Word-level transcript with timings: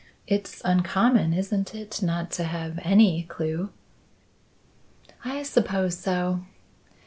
It's 0.25 0.63
uncommon, 0.65 1.31
isn't 1.31 1.75
it, 1.75 2.01
not 2.01 2.31
to 2.31 2.45
have 2.45 2.79
any 2.81 3.21
clue?" 3.29 3.69
"I 5.23 5.43
suppose 5.43 5.95
so." 5.95 6.43